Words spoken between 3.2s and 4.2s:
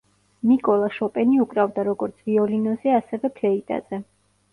ფლეიტაზე.